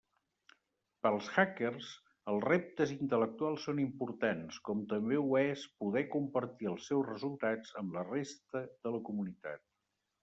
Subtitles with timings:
[1.01, 1.89] Per als hackers,
[2.33, 7.99] els reptes intel·lectuals són importants, com també ho és poder compartir els seus resultats amb
[8.01, 9.67] la resta de la comunitat.